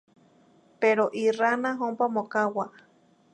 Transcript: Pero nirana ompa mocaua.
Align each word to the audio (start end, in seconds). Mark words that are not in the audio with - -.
Pero 0.81 1.03
nirana 1.13 1.71
ompa 1.87 2.05
mocaua. 2.15 2.65